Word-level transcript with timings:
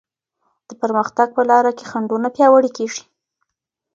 د 0.67 0.69
پرمختګ 0.81 1.27
په 1.37 1.41
لاره 1.49 1.71
کي 1.77 1.85
خنډونه 1.91 2.27
پیاوړې 2.35 2.69
کيږي. 2.77 3.03